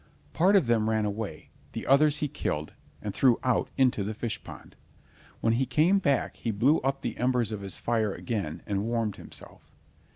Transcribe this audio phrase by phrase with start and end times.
[0.33, 4.43] Part of them ran away, the others he killed, and threw out into the fish
[4.43, 4.75] pond.
[5.41, 9.17] When he came back he blew up the embers of his fire again and warmed
[9.17, 9.71] himself.